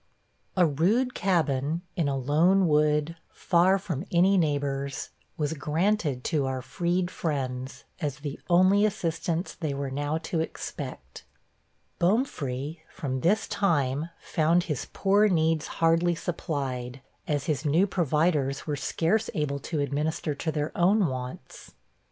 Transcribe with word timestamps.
A 0.57 0.65
rude 0.65 1.13
cabin, 1.13 1.83
in 1.95 2.07
a 2.07 2.17
lone 2.17 2.67
wood, 2.67 3.17
far 3.29 3.77
from 3.77 4.03
any 4.11 4.35
neighbors, 4.35 5.09
was 5.37 5.53
granted 5.53 6.23
to 6.23 6.47
our 6.47 6.63
freed 6.63 7.11
friends, 7.11 7.83
as 7.99 8.15
the 8.15 8.39
only 8.49 8.83
assistance 8.83 9.53
they 9.53 9.75
were 9.75 9.91
now 9.91 10.17
to 10.23 10.39
expect. 10.39 11.23
Bomefree, 11.99 12.79
from 12.89 13.19
this 13.21 13.47
time, 13.47 14.09
found 14.19 14.63
his 14.63 14.87
poor 14.91 15.27
needs 15.27 15.67
hardly 15.67 16.15
supplied, 16.15 17.01
as 17.27 17.45
his 17.45 17.63
new 17.63 17.85
providers 17.85 18.65
were 18.65 18.75
scarce 18.75 19.29
able 19.35 19.59
to 19.59 19.81
administer 19.81 20.33
to 20.33 20.51
their 20.51 20.75
own 20.75 21.05
wants. 21.09 21.75